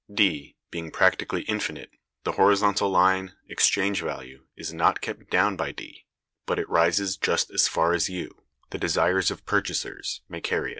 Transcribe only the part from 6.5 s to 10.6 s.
it rises just as far as U, the desires of purchasers, may